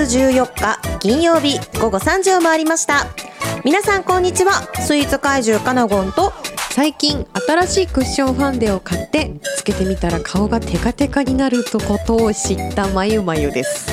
[0.00, 3.06] 月14日金曜日午後3時を回りました。
[3.66, 4.52] 皆さんこんにちは。
[4.80, 6.32] スイーツ怪獣カナゴンと
[6.70, 13.90] 最近新しいクッションファンデを買ってつけてみたら顔がテカテカになるとことを知ったまゆまゆです。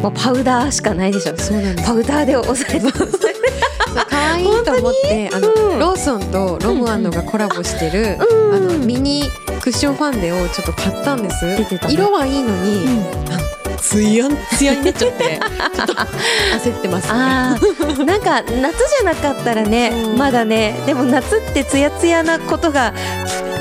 [0.00, 1.36] もうパウダーしかないでしょ。
[1.36, 1.88] そうなんです。
[1.88, 2.92] パウダーで押さえて
[4.08, 9.24] 可愛いと思ってあの、うんローソンとロムアンドがコラボしてる、うんあのミニ
[9.60, 11.44] クッションファンデをちょっと買ったんです。
[11.46, 11.66] ね。
[11.90, 12.86] 色はいいのに、
[13.30, 13.51] あの
[13.82, 15.40] ツヤンツヤになっちゃって。
[15.74, 17.12] ちょっと焦ってますね。
[17.12, 18.04] あー。
[18.04, 20.18] なんか夏じゃなかったらねうん。
[20.18, 22.94] まだねでも夏ってツヤツヤなことが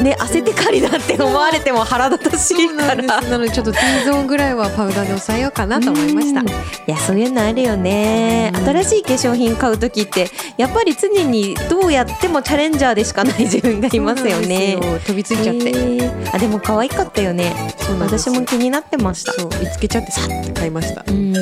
[0.02, 3.22] ね汗てかりだって思われても腹立たしいから。
[3.22, 6.42] なのでちょっと T ゾーンぐらいはパウダーで抑えようかなと思いました。
[6.42, 6.48] うん。
[6.48, 6.52] い
[6.88, 8.52] やそういうのあるよね。
[8.54, 8.66] うん。
[8.66, 14.78] 新しい化粧品買う時ってやっぱり常にどうやってもチャレンジャーでしかない 自分がいますよね。
[15.06, 16.36] 飛びついちゃって、へー。
[16.36, 17.54] あでも可愛かったよね。
[18.00, 19.34] 私も気になってました。
[19.34, 21.04] そう見つけちゃってさって買いました。
[21.08, 21.34] うん。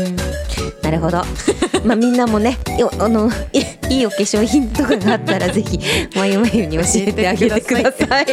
[0.82, 1.24] なるほど。
[1.86, 5.80] まあみんなもね、よあのいいいお化粧品とかがあったら ぜひ
[6.16, 8.26] まゆまゆに教えてあげてください。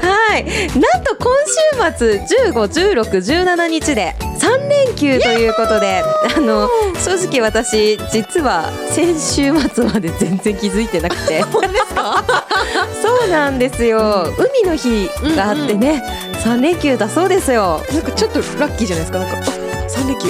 [0.00, 0.44] はい。
[0.78, 2.52] なんと今週末15、
[2.92, 6.02] 16、17日で3連休ということで、
[6.36, 6.68] あの
[7.04, 11.42] 正直私実は先週末まで全然気づいてなくて。
[13.02, 14.26] そうなんですよ。
[14.38, 16.02] 海の日があってね、
[16.44, 17.82] 3連休だそうですよ。
[17.92, 19.18] なんかちょっとラッキーじゃないですか？
[19.18, 20.28] なんかあ三連休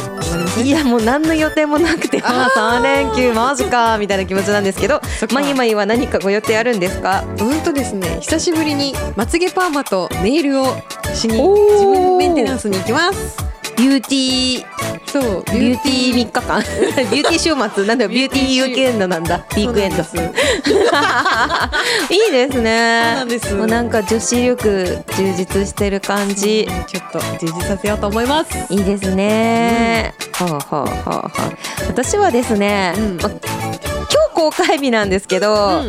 [0.65, 5.01] いやもう何の予定もなくてああ3連休マジかみたいな気持ちなんですけど
[5.33, 7.25] まゆまゆは何かご予定あるんですか？
[7.41, 8.19] うんとですね。
[8.21, 10.77] 久しぶりにまつげパーマとネイルを
[11.15, 13.37] しに自分メンテナンスに行きます。
[13.77, 14.65] ビューティー。
[15.07, 16.15] そうビューティー。
[16.15, 16.61] 3日間。
[17.11, 17.85] ビューティー週末。
[17.87, 19.37] なんだよビューティーウィークエンドなんだ。
[19.37, 20.05] ウィークエンド。
[20.05, 20.39] そうなんで
[22.11, 23.03] いいですね。
[23.05, 23.55] そうなんです。
[23.55, 28.51] もうなんか女子力充実してる感すじちょっと充実させようと思います。
[28.73, 31.53] いいですね、はあはあはあはあ
[31.89, 33.17] 私はですね、うん。
[33.17, 35.83] ま今日公開日なんですけど、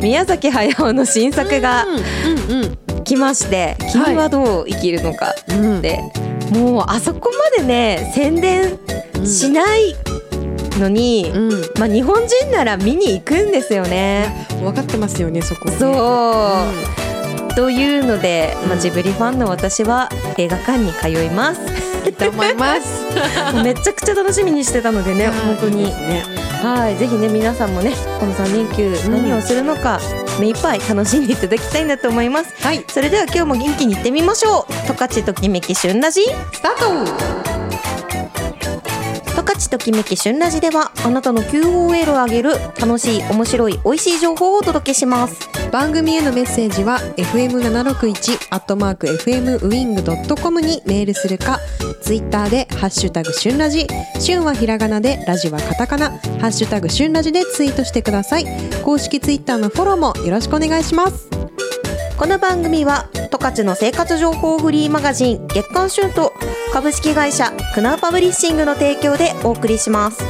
[0.00, 1.86] 宮崎駿の新作が
[2.48, 5.80] うんうん来まして「君はどう生きるのか」うん。
[5.80, 6.00] で、
[6.52, 8.78] もうあそこまでね宣伝
[9.24, 9.96] しない
[10.78, 11.50] のに、うん。
[11.78, 14.46] まあ、日本人なら見に行くんですよね。
[14.60, 15.76] 分かってますよねそこね。
[15.76, 15.90] そ
[17.50, 21.60] う、というので、まあ、ジブリファンの私は映画館に通います。
[22.06, 23.04] いいと思います。
[23.62, 25.82] めちゃくちゃ楽しみにしてたのでね本当に。
[25.82, 26.24] いいね。
[26.62, 30.00] はいぜひね皆さんもねこの3連休何をするのか、
[30.40, 32.54] 目いっぱい楽しんでいただきたいなと思います。
[32.60, 32.84] はい。
[32.88, 34.72] それでは今日も元気にいってみましょう。
[34.86, 36.22] 十勝ときめき旬ラジ。
[36.52, 37.57] スタート
[39.58, 45.48] 十勝ときめき旬ラジではあなたの QOL を上げる楽しい面白い美味しい情報をお届けします。
[45.72, 51.58] 番組へのメッセージは fm761 アットマーク fm ウィングドットコムにメールするか、
[52.00, 53.86] ツイッターでハッシュタグ旬ラジ、
[54.20, 56.16] 旬はひらがなでラジはカタカナ、ハ
[56.46, 58.46] ッシュタグ旬ラジでツイートしてください。
[58.84, 61.28] 公式ツイッターのフォローもよろしくお願いします。
[62.18, 66.32] この番組は十勝の生活情報フリーマガジン月刊旬と
[66.72, 70.20] 株式会社クナウパブリッシングの提供でお送りします。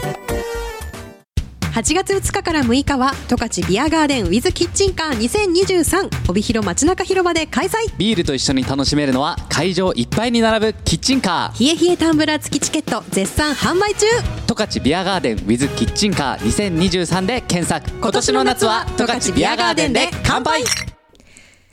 [1.73, 7.97] 8月2日から6日は十勝ビアガーデンウィズキッチンカー2023帯広街中広場で開催。
[7.97, 11.65] ビールと一緒に楽しめるのは会場いっぱいに並ぶキッチンカー。
[11.65, 14.07] 冷え冷えタンブラー付きチケット絶賛販売中。
[14.47, 17.99] 十勝ビアガーデン with キッチンカー2023で検索。
[17.99, 20.65] 今年の夏は十勝ビアガーデンで乾杯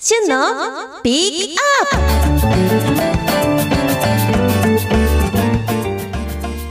[0.08, 0.38] 旬の
[1.02, 2.02] ピックアッ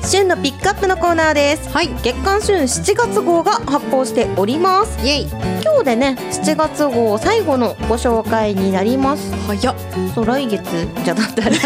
[0.00, 0.08] プ。
[0.08, 1.68] 旬のピックアップのコーナーです。
[1.70, 1.88] はい。
[2.04, 5.04] 月刊旬7月号が発行しております。
[5.04, 5.26] イエイ。
[5.64, 9.34] 今日でね7月号最後のご紹介になります。
[9.48, 9.74] 早っ。
[10.14, 10.62] そう来月
[11.04, 11.56] じゃだったら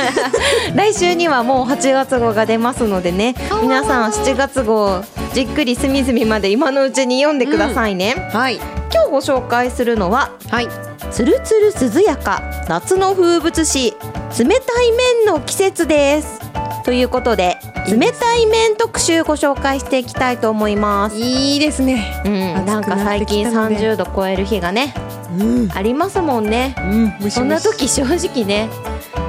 [0.74, 3.34] 来週にはもう8月号が出ますのでね。
[3.60, 5.02] 皆さん7月号
[5.34, 8.56] じっくり隅々まで今のうちに読んでくださいね、はい。
[8.56, 10.68] 今日ご紹介するのははい。
[11.10, 13.96] つるつる涼やか夏の風物詩冷
[14.36, 14.92] たい
[15.24, 16.40] 麺の季節です。
[16.84, 17.58] ということで
[17.90, 21.16] 冷たい麺特集ご紹介していきたいと思います。
[21.16, 22.22] いいですね。
[22.24, 24.04] うん、なんか最近暑くなってきたので。
[24.04, 24.94] 30度超える日がね
[25.38, 25.72] うん。
[25.72, 26.74] ありますもんね。
[26.78, 27.04] うん。
[27.04, 28.68] ムシムシそんな時正直ね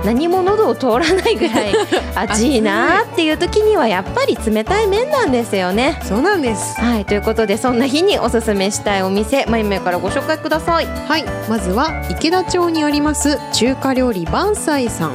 [0.05, 1.73] 何も喉を通らないぐらい
[2.15, 5.99] 暑いなーっていう時にはやっぱり冷たい麺なんですよね。
[6.03, 6.79] そうなんです。
[6.79, 7.05] はい。
[7.05, 10.85] ということでそんな日におすすめしたいお店まゆめからご紹介ください。
[11.07, 11.25] はい。
[11.49, 15.13] まずは池田町にあります中華料理万歳さん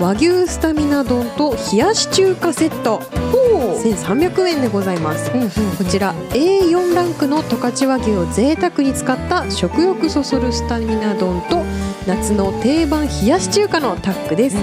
[0.00, 2.98] 和牛スタミナ丼と冷やし中華セット。
[3.32, 5.30] ほおー1300円でございます。
[5.32, 5.50] うんうん。
[5.50, 11.64] こちら A4 ランクの十勝和牛を贅沢に使った食欲そそるスタミナ丼と
[12.06, 14.56] 夏の定番冷やし中華のタッグです。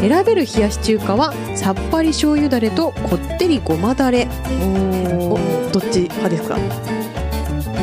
[0.00, 4.28] 選べる冷やし中華はさっぱり醤油だれとこってりごまだれ。
[4.48, 5.36] お
[5.72, 6.56] どっち派ですか？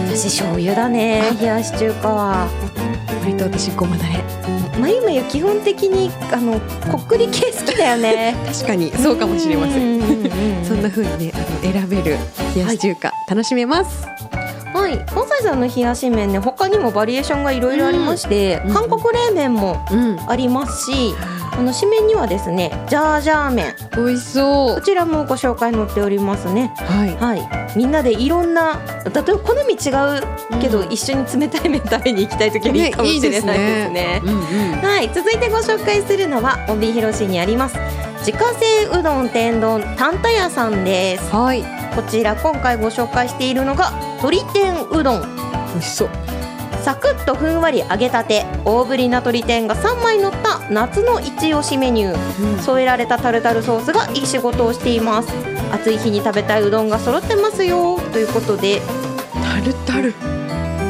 [0.07, 2.47] 私醤油だね冷やし中華は
[3.25, 4.23] 割と私ごまだれ
[4.79, 6.59] まゆまゆ基本的にあの
[6.91, 8.35] こっくり系好きだよね。
[8.45, 9.97] 確かにそうかもしれません。
[9.99, 10.65] んうんうんうん。
[10.65, 12.17] そんな風にねあの選べる
[12.55, 14.05] 冷やし中華、楽しめます。
[14.73, 15.03] はい。
[15.11, 20.17] 関西さんの冷やし麺ね他にもバリエーションがいろいろありまして、うん韓国冷麺もうん。
[20.27, 21.15] ありますし
[21.57, 23.73] あの締めにはですねジャージャー麺。
[23.95, 24.75] 美味しそう。
[24.75, 26.73] こちらもご紹介載っておりますね。
[26.75, 27.15] はい。
[27.15, 27.77] はい。
[27.77, 29.89] みんなでいろんな例えば好み違
[30.57, 30.91] うけど、うん。
[30.91, 34.21] 一緒に冷たい麺食べに行きたい時はいいかもしれないですね。
[34.23, 34.81] うんうん。
[34.81, 35.09] はい。
[35.13, 37.77] 続いてご紹介するのは帯広市にあります。
[38.19, 41.33] 自家製うどん天丼たんた屋さんです。
[41.33, 41.63] はい。
[41.95, 45.21] こちら今回ご紹介しているのが鶏天うどん。
[45.75, 46.09] 美味しそう
[46.85, 52.59] サクッとふんわり揚げたて大ぶりな鶏天が3枚乗った夏の一押しメニュー。
[52.59, 55.29] 添えられたタルタルソースがいい仕事をしています。
[55.73, 57.99] 暑い日に食べたいうどんが揃ってますよ。
[58.13, 58.83] ということで。
[59.33, 60.13] タルタル。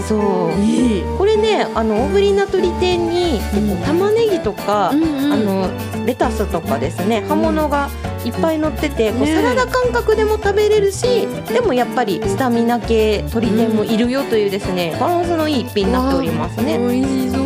[0.06, 0.60] そう。
[0.60, 7.90] いい、これねあの大ぶりな鶏天に結構玉ねぎとか、んうあのレタスとかですね葉物が
[8.26, 16.78] いっぱい乗ってて、こうサラダ感覚でも食べれるしでもやっぱりスタミナ系鶏天もいるよというですねバランスのいい一品になっておりますね。
[16.78, 17.46] 美味しそう。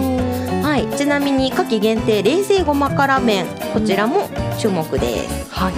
[0.64, 5.50] はい、ちなみに夏季限定冷製ごま辛麺こちらも注目です。
[5.52, 5.74] はい。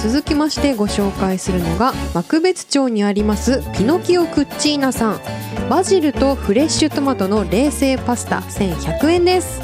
[0.00, 5.20] 続きましてご紹介するのが幕別町にありますピノキオクッチーナさん。
[5.68, 9.60] バジルとフレッシュトマトの冷製パスタ1100円です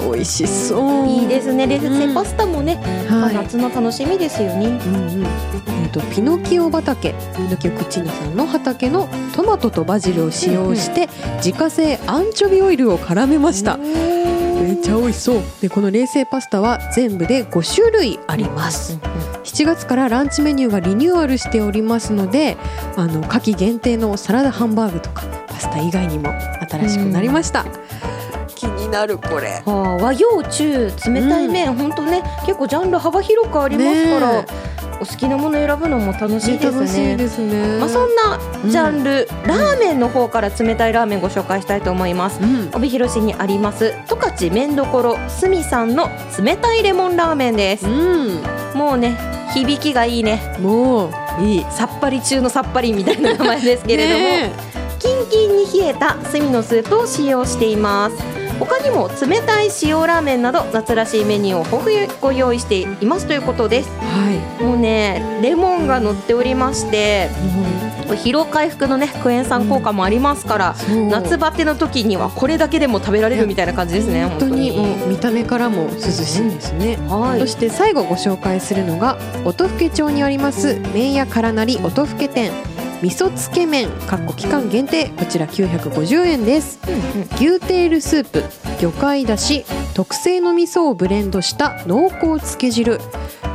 [0.00, 1.06] 美味しそう。
[1.06, 1.66] いいですね。
[1.66, 4.66] 冷製パスタもね、まあはい夏の楽しみですよね。
[4.66, 4.78] うんう
[5.22, 5.24] ん。
[5.24, 7.14] えー、とピノキオ畑。
[7.36, 13.76] ピノキオクッチーナさんの畑のトマトとバジルを使用して、自家製アンチョビオイルを絡めました。
[13.76, 15.42] めっちゃ美味しそう。
[15.60, 18.98] でこの冷製パスタは全部で5種類あります。
[19.44, 22.56] 7月からランチメニューがリニューアルしておりますので
[22.96, 26.28] あの夏季限定のサラダハンバーグとかパスタ以外にも
[26.68, 27.68] 新しくなりました、気
[28.86, 29.62] になるこれ。
[29.64, 31.92] はあ、和洋中冷たい麺、ほん。
[31.92, 34.46] とね結構ジャンル幅広くありますから、ね
[34.98, 37.16] お好きなもの選ぶのも楽しいです楽しいね。
[37.16, 37.78] ですね。
[37.78, 42.40] まあ、そんなジャンル、ラーメンの方から冷たいラーメンご紹介したいと思います。
[42.40, 42.70] うん。
[42.74, 46.08] 帯広市にあります十勝麺どころすみさんの
[46.42, 47.86] 冷たいレモンラーメンです。
[47.86, 48.42] うん。
[48.74, 49.18] もうね
[49.52, 50.56] 響きがいいね。
[50.60, 51.66] もういい。
[51.70, 63.88] さっぱり中のさっぱりみたいな名前ですけれども、ねキンキンに冷えた炭のスープを使用しています他にも冷たい塩ラーメンなど夏らしいメニューを豊富にご用意していますということです。
[63.90, 64.26] は
[64.60, 67.30] もうねレモンが乗っておりまして
[68.04, 68.06] い。
[68.06, 71.06] これ疲労回復のねクエン酸効果もありますから、そう。
[71.08, 77.40] 夏バテの時にはこれだけでも食べられるみたいな感じですね本当に本もう見た目からも涼しいですね、はい。
[77.40, 82.52] そして最後ご紹介するのが音更町にあります麺屋からなり音更店
[83.06, 86.80] 味噌つけ麺かっこ期間限定こちら950円です。
[87.36, 88.42] 牛テールスープ
[88.80, 92.98] 魚介だし特製の味噌をブレンドした濃厚つけ汁。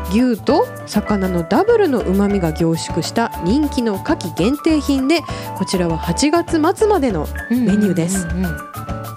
[0.09, 5.19] 牛と魚のダブルの旨味が凝縮した人気の夏季限定品で
[5.57, 8.25] こちらは8月末までのメニューです。
[8.27, 8.70] うんうんうん。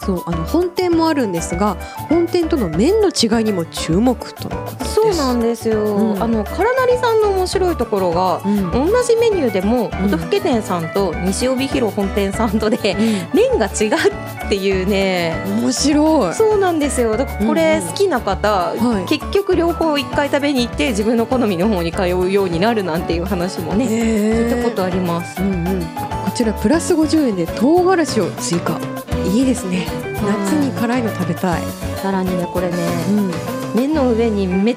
[0.04, 1.76] そうあの本店もあるんですが
[2.08, 4.94] 本店との麺の違いにも注目とのことです。
[4.94, 6.22] そうなんですよ、うん。
[6.22, 8.70] あのからなりさんの面白いところがうん。
[8.70, 9.86] 同じメニューでもん。
[9.86, 12.78] 音更店さんと西帯広本店さんとで
[13.34, 13.94] 麺が違う
[14.46, 15.34] っていうね。
[15.46, 16.34] 面白い。
[16.34, 17.16] そうなんですよ。
[17.16, 17.88] だからこれうん。
[17.88, 19.04] うん好きな方、はい。
[19.06, 25.40] 結局両方一回食べに行って自分の好みの方に通うようになるなんていう話もね、聞いたことあります。
[25.40, 28.78] うんうん、こちらプラス50円で唐辛子を追加
[29.34, 29.86] いいですね。
[30.22, 31.62] 夏に辛いの食べたい、
[32.00, 32.76] さらにねこれね
[33.08, 33.32] うん、
[33.74, 34.76] 麺の上にめっ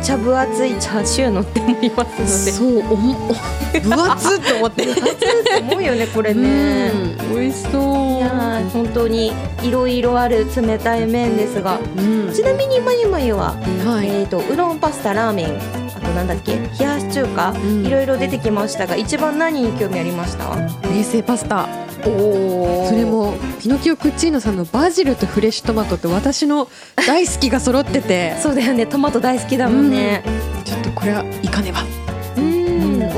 [0.00, 4.86] ちゃ分厚いチャーシュー乗っておりますそうおもお分厚っと思って。
[4.86, 6.92] ので熱いと思うよねこれね、
[7.30, 8.16] うん、美味しそう。
[8.16, 9.32] いやー本当に
[9.64, 11.80] いろいろある冷たい麺ですが。
[11.80, 12.32] うん。
[12.32, 15.85] ちなみにまゆまゆは、はい、えー、とうどんパスタラーメン
[16.16, 16.54] なんだっけ？
[16.56, 17.86] 冷やし中華、ん。
[17.86, 20.56] いろいろ出てきましたが一番何に興味ありました？
[20.88, 21.68] 冷製パスタ。
[22.08, 26.68] おそれもピノキオクッチーノさんのバジルとフレッシュトマトって私の
[27.06, 28.36] 大好きが揃ってて。
[28.42, 28.86] そうだよね。
[28.86, 30.22] トマト大好きだもんね。
[30.64, 32.05] ちょっとこれはいかねば、うんうん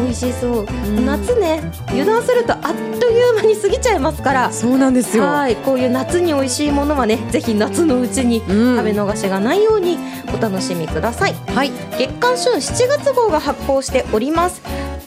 [0.01, 1.07] 美味しそう、ん。
[1.07, 2.61] 夏ね油断するとあっ
[2.99, 4.53] という間に過ぎちゃいいますから。
[4.53, 5.25] そうなんですよ。
[5.25, 5.57] はい。
[5.57, 8.77] こういう夏に美味しいものはねぜひ夏のうちにうん。
[8.77, 9.99] 食べ逃しがないように
[10.33, 11.35] お楽しみください。
[11.55, 11.73] はい。
[11.99, 14.63] 月刊旬7月号が発行しております。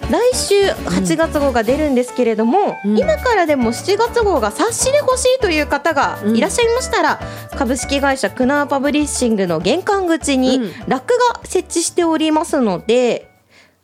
[0.09, 2.99] 来週8月号が出るんですけれども、うん。
[2.99, 7.19] 今からでも7月号が冊子で欲しいという方がいらっしゃいましたら、
[7.57, 10.71] 株式会社クナーパブリッシングの玄関口にうん。
[10.87, 13.30] ラックが設置しておりますので、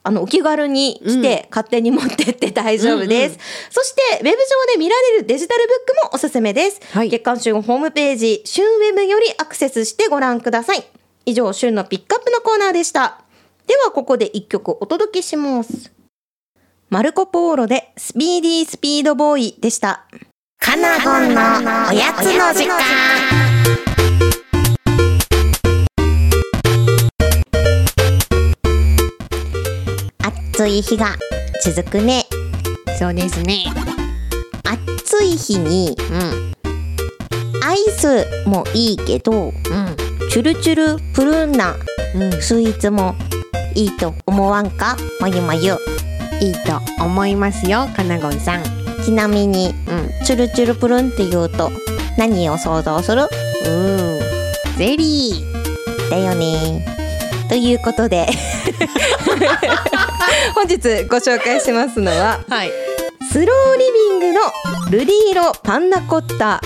[0.07, 4.35] あのお気軽に来て勝手に持ってって大丈夫です、うんそしてウェブ上
[4.73, 7.09] で見られるデジタルブックもおすすめです、はい。
[7.09, 10.85] 月刊旬ホームページ旬ウェブよりアクセスしてご覧ください。
[11.25, 13.21] 以上旬のピックアップのコーナーでした。
[13.67, 15.91] ではここで一曲お届けします。
[16.89, 20.05] マルコ・ポーロでスピーディースピードボーイでした。
[20.59, 21.41] カナゴンの
[21.89, 23.46] おやつの時間
[30.57, 31.15] 暑い日が
[31.63, 32.25] 続くね。
[32.97, 33.65] そうですね。
[34.63, 36.53] 暑い日にうん。
[37.63, 39.53] アイスもいいけどうん。
[40.31, 41.75] チュルチュルプルンな
[42.15, 42.41] うん。
[42.41, 43.13] スイーツも
[43.75, 44.97] いいと思わんか？
[45.19, 45.77] まゆまゆ。
[46.41, 48.63] いいと思いますよかなごんさん。
[49.05, 50.25] ちなみにうん。
[50.25, 51.69] チュルチュルプルンって言うと
[52.17, 53.29] 何を想像する？
[53.67, 54.19] うん。
[54.75, 56.09] ゼリー。
[56.09, 56.83] だよね。
[57.47, 58.27] ということで
[60.55, 62.71] 本日ご紹介しますのははい。
[63.31, 64.39] スローリビングの
[64.89, 66.61] 瑠璃色パンナコッタ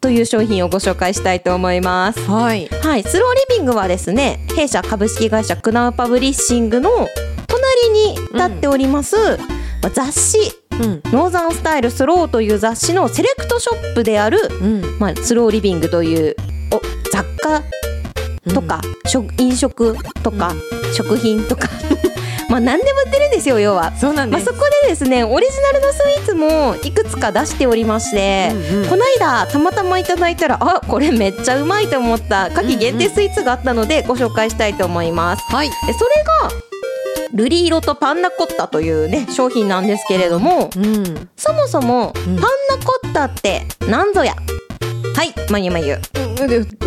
[0.00, 2.20] という商品をご紹介したいと思います。
[2.30, 2.68] はい。
[2.82, 7.08] はい、スローリビングはですね弊社株式会社クナウパブリッシングの
[7.46, 9.16] 隣に建っております、
[9.82, 10.38] まあ雑誌
[10.80, 14.98] うん「ノーザンスタイルスロー」という雑誌のセレクトショップである、うん。
[14.98, 16.36] まあ、スローリビングという
[16.70, 16.80] お
[17.12, 17.62] 雑貨
[18.52, 20.52] とか、食飲食とか、
[20.92, 21.68] 食品とか
[22.48, 23.82] まあ何でも売ってるんですよ要は。
[23.82, 24.44] まあ、そうなんです。
[24.46, 28.88] そこでですねオリジナルのスイーツもいくつか出しておりまして、うんうん。
[28.90, 35.42] この間たまたまいただいたらあこれめっちゃうまいと思った夏季限定スイーツがあったのでご紹介したいと思います。
[35.52, 35.68] はい。
[35.68, 36.50] でそれが
[37.32, 41.28] ルリ色とパンナコッタというね商品なんですけれどもうん。
[41.36, 42.34] そもそもパん。
[42.34, 42.42] ンナ
[42.84, 44.34] コッタって何ぞや？
[45.14, 46.00] はいまゆまゆう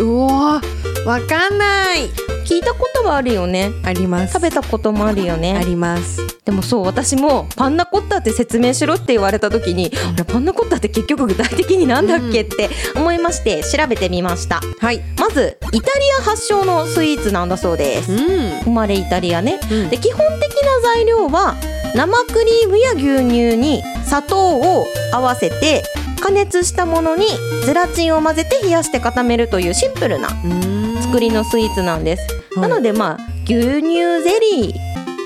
[0.04, 0.60] うわ
[1.06, 2.10] わかんない。
[2.44, 3.70] 聞いたことはあるよね。
[3.84, 4.34] あります。
[4.34, 6.20] 食べたこともあるよあねります。
[6.44, 14.60] でもそう私もパンナコッタって説明しろって言われた時にあれパンナコッタって結局具体的になんだっけって思いまして調べてみました。
[14.80, 15.00] はい。
[15.18, 18.12] まずイタリア発祥のスイーツなんだそうです。
[18.12, 18.18] うん。
[18.64, 19.58] 生まれイタリアね。
[19.70, 19.88] うん。
[19.88, 21.56] で基本的な材料は
[21.94, 25.82] 生クリームや牛乳に砂糖を合わせて
[26.20, 27.26] 加熱したものに
[27.64, 31.02] ゼラチンを混ぜて冷やして固めるというシンプルなうん。
[31.02, 32.68] 作りのスイーツなんです、はい。
[32.68, 34.74] なのでまあ牛乳ゼリー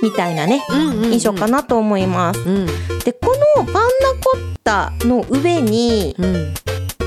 [0.02, 0.62] みたいなね
[1.10, 2.66] 印象かなと思います、うん。
[2.66, 3.80] でこのパンナ
[4.22, 6.54] コッタの上に、うん。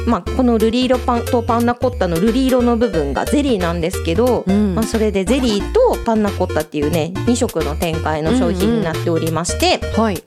[0.05, 4.75] まあ、このルリ色パンとパンナコッタのルリ色の部分がゼリーなんですけど、うん。
[4.75, 10.21] まあ、それでゼリーとパンナコッタっていうね2色の展開の商品になっておりまして、はい。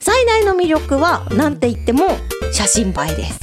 [0.00, 2.06] 最大の魅力はなんて言っても
[2.52, 3.40] 写真映えです。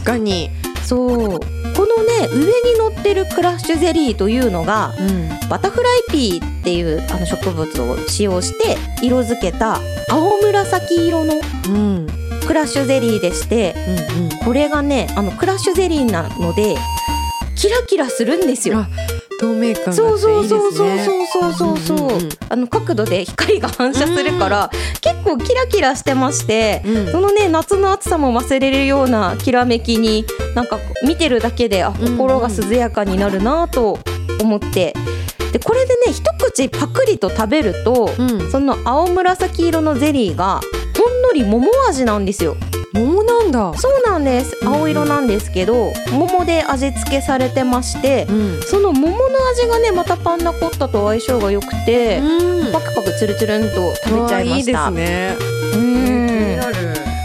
[0.00, 0.50] 確かに。
[0.84, 1.40] そう。
[1.76, 5.48] このね上に乗ってるクラッシュゼリーというのがうん。
[5.48, 9.78] バタフライピーっていうあの植物を使用して色づけた
[10.08, 11.34] 青紫色の
[11.68, 12.06] うん。
[12.46, 13.74] クラッシュゼリーでして
[14.16, 14.30] うんうん。
[14.44, 16.76] これがねあのクラッシュゼリーなので
[17.56, 18.78] キラキラするんですよ。
[18.80, 18.88] あ
[19.40, 21.96] 透明感があってそうそうそうそういいですねそうそうそう。
[21.96, 24.70] そう,、うんうんうんあの角度で光が反射するから
[25.00, 27.12] 結構キラキラしてまして、うん。
[27.12, 30.24] そのね夏の暑さも忘れるようなきらめきに
[30.56, 33.98] なんか見てるだけであ心が涼やかになるなと
[34.40, 34.94] 思って。
[35.52, 38.50] でこれでね一口パクリと食べると、うん。
[38.50, 40.60] その青紫色のゼリーが
[41.00, 42.56] ほんのり桃味なんですよ。
[42.92, 43.72] 桃なんだ。
[43.78, 44.54] そうなんです。
[44.62, 48.62] 青色なんですけど桃で味付けされてましてうん。
[48.62, 49.16] その桃の
[49.52, 52.72] 味がねまたパンナコッタと相性が良くて、うん。
[52.72, 54.88] パクパクツルツルンと食べちゃいました。
[54.88, 55.36] いいですね。
[55.74, 56.00] うん。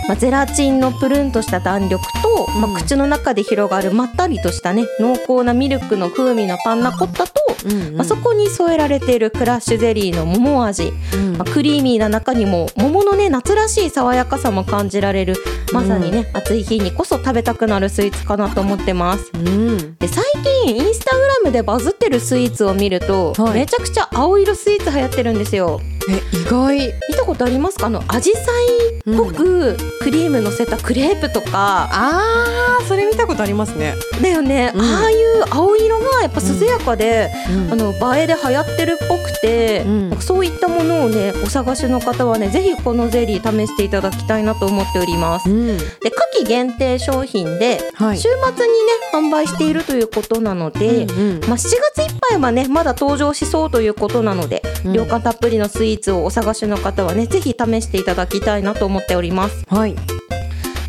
[0.08, 2.78] まあ、ゼラチンのプルンとした弾力と、まうん。
[2.78, 7.35] あ、口の中で広がるまったりとしたね濃厚なミルクの風味のパンナコッタと、
[7.66, 7.96] うんうん。
[7.96, 11.38] まあ、そこに添えられているクラッシュゼリーの桃味、うん。
[11.38, 15.36] まあ、クリーミーな中にも桃のね夏らしい爽やかさも感じられる。
[15.74, 19.32] まさにね、暑い日にこそ食べたくなるスイーツかなと思ってます。
[19.34, 19.96] うん。
[19.98, 20.24] で最
[20.66, 23.54] 近インスタグラムでバズってるスイーツを見ると、はい。
[23.54, 26.78] めちゃくちゃ青色スイーツ流行ってるんですよえ意外。
[27.10, 27.88] 見たことありますか？
[27.88, 33.96] あのアジサイっぽくクリームのせたクレープとか、あーそれ見たことありますね。
[34.22, 34.82] だよね、うん。
[34.82, 37.74] ああいう青色がやっぱ涼やかで、うん。
[37.74, 40.18] あの映えで流行ってるっぽくて、うん。
[40.20, 45.50] そういったものをねお探しの方はねぜひこのゼリー試していただきたいなと思っております。
[45.50, 45.78] うん。
[45.78, 48.18] で夏期限定商品で、はい。
[48.18, 51.40] 週末にね販売しているということなので、うんうん。
[51.48, 54.94] まあ、7月いっぱいはねまだ登場しそうということなので、うん。
[54.94, 59.66] 涼感たっぷりのスイーツをお探しの方はねぜひ試していただきたいなと思っております。
[59.68, 59.96] はい。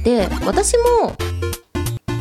[0.05, 1.17] で私も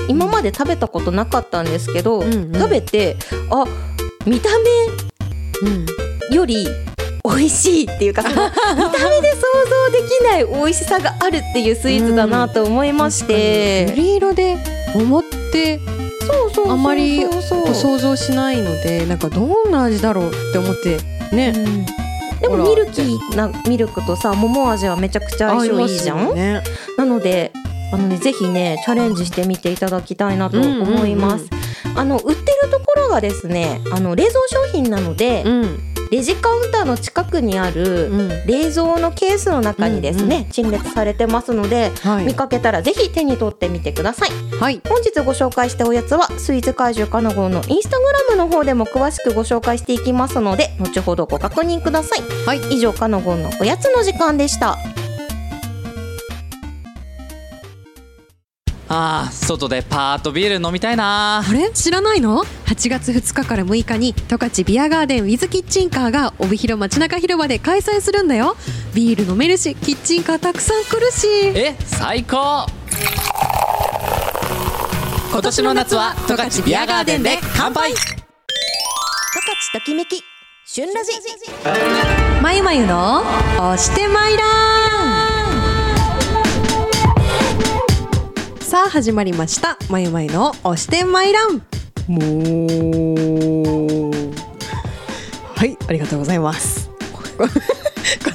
[0.08, 2.54] 今まで食べたことなかったんですけど、うんうん。
[2.54, 3.16] 食べて
[3.50, 3.66] あ
[4.26, 4.50] 見た
[5.62, 5.86] うん。
[6.30, 6.68] 目より
[7.24, 14.58] 美味しいっていうか 見た目で想像できない美味しさがあるっていうスイーツだなと思いまして、瑠璃色で
[14.94, 15.80] 思って
[16.28, 20.98] そうそうあまり想像しないのでなんかどんな味だろうって思って
[21.36, 21.54] ね
[22.48, 26.62] でもミルキーなミルクとさ桃味はめちゃくちゃ相性いいじゃん、ね。
[26.98, 27.52] なので
[27.92, 31.50] あのねぜひねチャレンジしてみていただきたいなと思います、
[31.96, 38.30] あの売ってるところがですねあの冷蔵商品なので、うんレジカウンターの近くにあるうん。
[38.46, 42.26] 冷蔵のケースの中にですね、陳列されてますので、はい。
[42.26, 44.30] 見かけたらぜひ手に取ってみてください。
[44.58, 44.82] はい。
[44.88, 52.46] 本日ご紹介したおやつはスイーツ怪獣かなごのインスタグラムの方でも詳しくご紹介していきますので後ほどご確認ください。
[52.46, 52.62] はい。
[52.74, 54.78] 以上かなごのおやつの時間でした
[58.88, 61.40] あー外でパーッとビール飲みたいな。
[61.40, 61.72] あれ？
[61.72, 68.56] 知らないの ?8 月2日から6日に十勝ビアガーデンウィズキッチンカーが帯広街中広場で開催するんだよ。
[68.94, 71.28] ビール飲めるしキッチンカーたくさん来るし。
[71.56, 72.68] え最高。
[75.32, 77.92] 今年の夏は十勝ビアガーデンで乾杯。
[77.92, 78.20] 十勝
[79.74, 80.24] ときめき
[80.68, 81.12] 旬ラジ
[82.42, 83.22] まゆまゆの
[83.58, 84.44] 押してまいら
[88.76, 89.78] さあ始まりました。
[89.90, 91.62] まゆまゆの押してまいらん。
[92.10, 92.18] も
[94.10, 94.12] う。
[95.56, 96.90] はいありがとうございます。
[97.40, 97.46] こ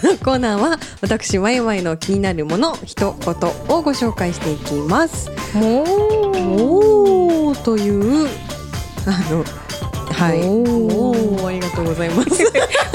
[0.03, 3.35] のコーナーは私まゆまゆの気になるもの一言
[3.69, 5.31] をご紹介していきます。
[5.53, 5.87] もう。
[7.49, 8.27] おーという
[9.05, 9.45] あの
[10.11, 10.39] はい。
[10.39, 11.85] おーおーありがとう。
[11.85, 12.49] ございますも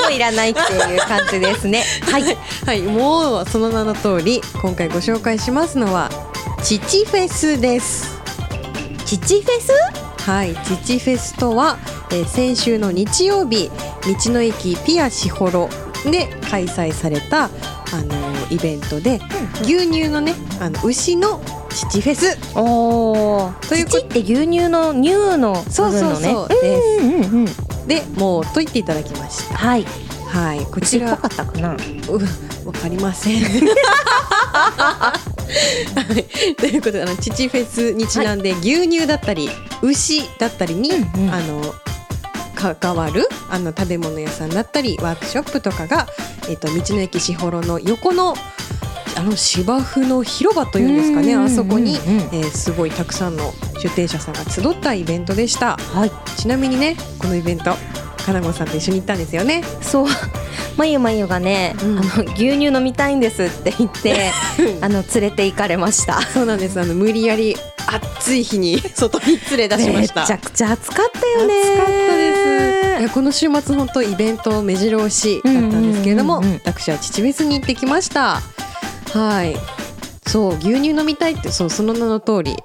[0.09, 1.83] ういらないっていう感じですね。
[2.09, 2.23] はい。
[2.65, 6.09] はい、もうその名の通り今回ご紹介しますのは
[6.65, 8.19] 父フェスです。
[9.05, 9.71] 父フェス？
[10.27, 11.77] はい、父フェスとは、
[12.09, 13.69] えー先週の日曜日
[14.25, 15.69] 道の駅ピアシホロ
[16.05, 17.49] で開催されたあ
[18.07, 19.19] のーイベントで、
[19.61, 22.35] 牛乳のねあの牛の父フェス。
[22.57, 23.69] おー。
[23.69, 26.33] というこ父って牛乳の乳の部そうそう分のね？
[26.33, 27.05] そうです。
[27.05, 27.05] う。
[27.05, 27.49] んうんう
[27.83, 27.87] ん。
[27.87, 29.55] でもうと言っていただきました。
[29.55, 29.85] はい。
[30.29, 31.13] はい、こちら。
[31.13, 31.75] 牛っぽかったかな？
[31.75, 33.43] うわかりません。
[35.95, 39.49] はい、ということであの父フェスにちなんで、牛乳だったり
[39.81, 41.33] 牛だったりに、うんうん。
[41.33, 41.61] あの
[42.55, 46.07] 関わるあの食べ物屋さんだったりワークショップとかが、
[46.49, 48.33] えっと道の駅しほろの横の
[49.17, 51.51] あの芝生の広場というんですかねうんうんうんうん。
[51.51, 55.77] あそこに、えーすごいたくさんの出店者さんが集ったイベントでした。
[55.77, 56.11] はい。
[56.37, 57.75] ちなみにねこのイベント
[58.25, 59.63] かなごさんと一緒に行ったんですよね。
[59.81, 60.07] そう
[60.77, 61.99] まゆまゆがね、うん。
[61.99, 64.31] あの牛乳飲みたいんですって言って
[64.81, 66.21] あの連れて行かれました。
[66.21, 66.79] そうなんです。
[66.79, 67.55] あの無理やり
[67.87, 70.21] 暑い日に 外に連れ出しました。
[70.21, 71.53] めちゃくちゃ暑かったよね。
[71.61, 72.15] 暑かった
[73.01, 73.13] です。
[73.13, 78.41] この週末本当イベント目白押しだったんですけれども、私は父フェスに行ってきました。
[79.13, 79.55] はい。
[80.25, 82.55] そう牛乳飲みたいってそうその名の通り。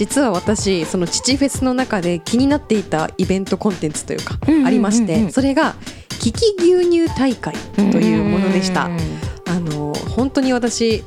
[0.00, 5.74] 実は私その父フェスの中で気になっていたイベントコンテンツというかありましてそれが
[6.20, 8.84] キキ牛乳大会というものでした。
[8.84, 8.98] うん。
[9.48, 11.02] あの本当に私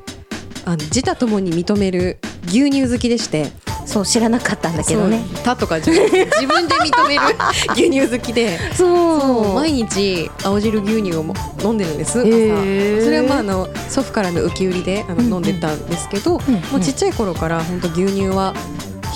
[0.66, 3.52] あの自他ともに認める牛乳好きでして。
[3.86, 5.22] そう知らなかったんだけどね。
[5.44, 7.22] 他とか自分自分で認める
[7.76, 8.58] 牛乳好きで。
[8.76, 9.54] そう。
[9.56, 12.22] 毎日青汁牛乳をも飲んでるんです。
[12.22, 13.04] 朝へー。
[13.04, 15.34] それはまああの祖父からの受け売りであのうんうん。
[15.34, 16.54] 飲んでたんですけど、うん。
[16.56, 18.54] もうちっちゃい頃から本当牛乳は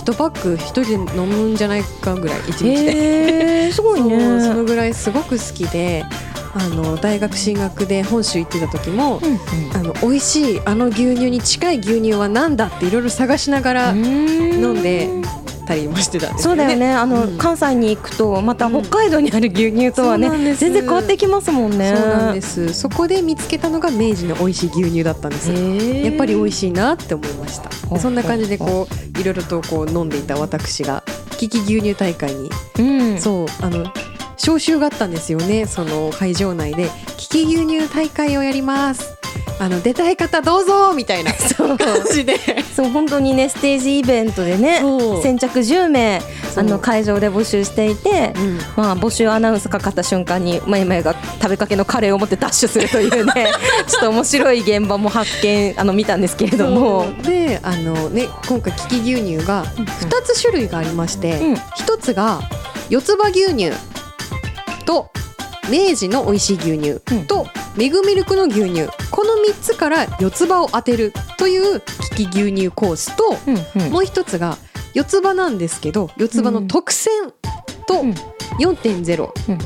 [0.08, 3.66] 一パック一人で飲むんじゃないかぐらい一日で。
[3.66, 4.42] へー すごいね。
[4.42, 6.06] そのぐらいすごく好きで
[6.54, 9.40] あの大学進学で本州行ってた時も、うんうん。
[9.76, 15.10] あの美味しいあの牛乳に近い牛乳は何だっていろいろ探しながら飲んで
[15.68, 16.64] たりもしてたんですよね。
[16.64, 16.94] そうだよね。
[16.94, 17.38] あの、うん。
[17.38, 21.94] 関西に行くとまたうん北海道にある牛乳とはね、そうなん全然変わってきますもんね。
[21.96, 22.74] そうなんです。
[22.74, 25.58] そこで見つけたのが明治の美味しい牛乳だったんですよ。
[25.58, 28.00] やっぱり美味しいなって思いました。
[28.00, 31.04] そんな感じでこういろいろとこう飲んでいた私が
[31.38, 32.50] キキ牛乳大会に、
[32.80, 32.82] う
[33.16, 33.20] ん。
[33.20, 33.86] そうあの
[34.38, 35.66] 招集があったんですよね。
[35.66, 36.90] その会場内で。
[37.18, 39.17] キキ牛乳大会をやります
[39.60, 41.78] あの出たい方どうぞみたいな 感
[42.12, 42.38] じで。
[42.76, 44.84] そう本当にねステージイベントでね
[45.24, 46.22] 先着10名
[46.56, 48.60] あの会場で募集していて、うん。
[48.76, 53.52] まあ、募集アナウンスかかった瞬間にまゆまゆが食べかけのカレーを持ってダッシュするというね
[53.88, 57.08] ちょっと面白い現場も発見あの見たんですけれども。
[57.24, 61.54] であのね今回利き牛乳が2つ種類がありまして、うん。
[61.54, 62.42] 1つが
[62.90, 63.72] 四つ葉牛乳
[64.86, 65.10] と
[65.70, 67.26] 明治の美味しい牛乳うん。
[67.26, 68.88] とメグミルクの牛乳。
[69.12, 71.84] この3つから四つ葉を当てるという
[72.18, 73.92] 利き牛乳コースと、うんうん。
[73.92, 74.58] もう一つが
[74.94, 77.12] 四つ葉なんですけど四つ葉の特選
[77.88, 78.12] とうん。
[78.60, 79.62] 4.0、うんうん。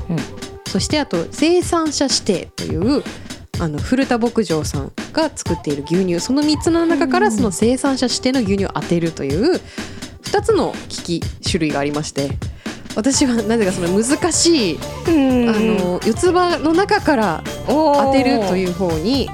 [0.68, 3.04] そしてあと生産者指定という
[3.60, 6.20] あの古田牧場さんが作っている牛乳。
[6.20, 9.62] その3つの中からその生産者指定の牛乳を当てるという
[10.24, 12.32] 2つの機器種類がありまして
[12.96, 15.50] 私はなぜかその難しい、うん。
[15.50, 19.30] あの四つ葉の中から当てるという方に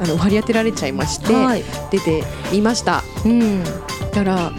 [0.00, 1.64] あの割り当てられちゃいまして、はい。
[1.90, 3.02] 出てみました。
[3.24, 3.70] うん、だ
[4.12, 4.52] から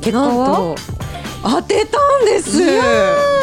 [0.00, 0.76] 結果は？
[1.42, 2.62] 当てたんです。
[2.62, 2.82] いや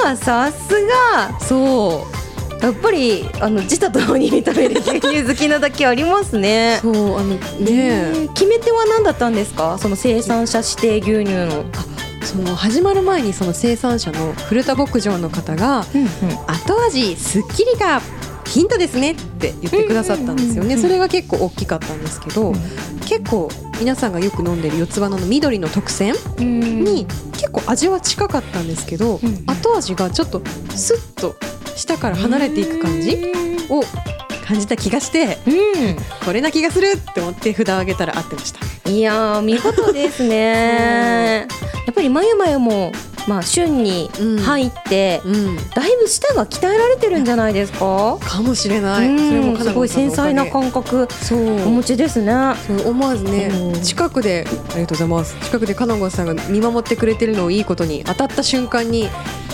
[0.06, 1.39] ーさすが。
[1.39, 2.63] そう。
[2.63, 6.80] やっぱりあの自他ともに認める牛乳好きなだけありますね。
[6.82, 8.13] そうあのねえ。
[8.28, 9.78] ー決め手は何だったんですか？
[9.78, 11.65] その生産者指定牛乳の。
[12.24, 15.86] その始まる前にその生産者の古田牧場の方が
[16.48, 18.02] 後味すっきりが
[18.46, 20.52] ヒントですねって言ってくださったんですよね。
[20.54, 20.82] うんうんうんうん。
[20.82, 22.56] それが結構大きかったんですけど、うん
[23.04, 30.42] 結構皆さんがよく飲んでる四つ葉の緑の特選に結構味は近かったんですけど、うん後味がちょっと
[30.74, 31.36] スッと
[31.76, 33.18] 下から離れていく感じ
[33.70, 33.84] を
[34.48, 35.38] 感じた気がして
[36.26, 38.60] これな気がするって思って札を上げたら合ってました。
[38.86, 41.48] いやー見事ですね。
[41.86, 42.91] やっぱりまゆまゆも
[43.28, 44.10] まあ旬に
[44.46, 48.17] 入って、うん、だいぶ舌が鍛えられてるんじゃないですか？
[48.19, 49.08] かもしれない。
[49.08, 52.34] うんそれもすごい繊細な感覚そうお持ちですね。
[52.86, 59.08] 思わずねうん近くでありがとうございます近くでかなごさんが見守ってくれてるのをいいことに当たった瞬間に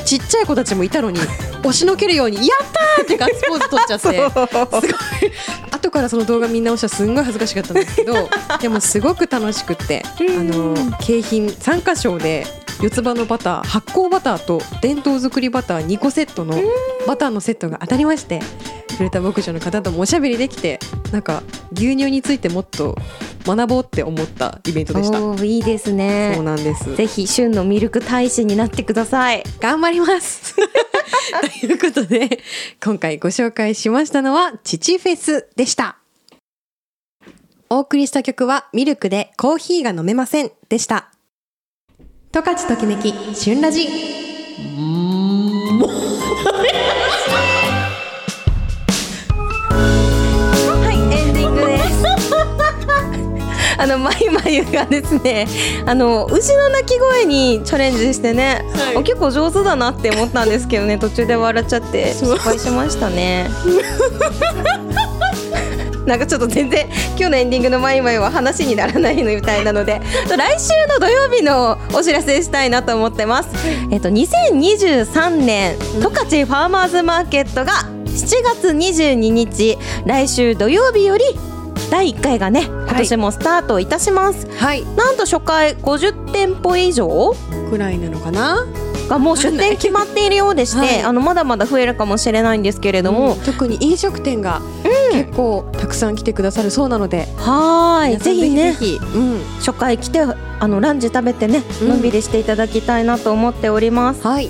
[0.09, 1.19] ちっちゃい子たちもいたのに
[1.61, 2.67] 押しのけるように「やっ
[2.97, 5.31] たー!」ってガッツポーズ取っちゃってすごい
[5.69, 8.27] 後からその動画見直したらすんごい恥ずかしかったんですけど
[8.59, 12.47] でもすごく楽しくってあの景品参加賞で
[12.81, 16.59] 四つ葉のバター発酵バターと伝統作りバター2個セットの
[17.05, 18.41] バターのセットが当たりまして
[18.97, 20.79] 古田牧場の方ともおしゃべりできて
[21.11, 21.43] なんか
[21.73, 22.95] 牛乳についてもっと
[23.55, 25.19] 学ぼうって思ったイベントでした。
[25.43, 26.39] いいですそうね。
[26.41, 26.95] なんです。
[26.95, 29.43] ぜひ旬のミルク大使になってください。
[29.59, 30.55] 頑張ります。
[31.61, 32.39] ということで
[32.83, 35.97] 今回ご紹介しましたのは父フェスでした。
[37.71, 41.11] お送りした曲はミルクでコーヒーが飲めませんでした。
[42.31, 43.87] 十勝ときめき旬ラジ。
[46.45, 47.58] はい、
[53.79, 55.47] あのまゆまゆがですね、
[55.85, 63.49] あの牛の鳴き声にチャレンジしてね、はいあ結構上手だなって思ったんですけどね、途中で笑っちゃって失敗しましたね。
[66.05, 73.49] なんかちょっと全然今日のエンディングのまゆまゆは話にならないのみたいなので来週の土曜日のお知らせしたいなと思ってます。
[73.91, 77.73] えっと2023年十勝ファーマーズマーケットが
[78.05, 81.23] 7月22日来週土曜日より
[81.89, 84.85] 第1回がね今年もスタートいたします、はい。
[84.95, 87.35] なんと初回50店舗以上？
[87.69, 88.65] くらいなのかな？
[89.07, 91.01] がもう出店決まっているようでして、はい。
[91.01, 93.41] あのまだまだ増えるかもしれないんですけれども、うん。
[93.41, 94.61] 特に飲食店が
[95.11, 98.09] 結構たくさん来てくださるそうなので、はーい。
[98.11, 98.77] 皆さんぜひね。
[99.15, 101.89] うん、初回来てあのランチ食べてねうん。
[101.89, 104.49] のんびりしていただきたいなと思っております、はい。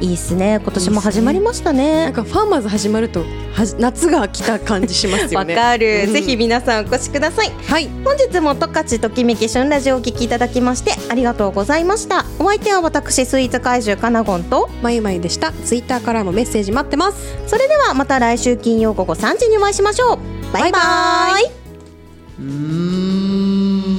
[0.00, 0.60] いいっすね。
[0.62, 5.54] 今年も始まりましたなんねかファーマーズ始まるとはじ夏が来た感じしますよわね。
[5.56, 6.12] かる、うん。
[6.12, 7.50] ぜひ皆さんお越しください。
[7.66, 7.88] はい。
[8.04, 12.24] 本日も十勝ときめき旬ラジオをお聞きいただきましてありがとうございました。
[12.38, 15.52] お相手は私スイーツ怪獣かなごんとまゆまゆでした。
[15.64, 17.18] ツイッターからもメッセージ待ってます。
[17.48, 20.18] それではまた来週金曜午後3時にお会いしましょう。
[20.52, 20.78] バイバ
[21.40, 21.50] イ。
[22.38, 23.97] うーん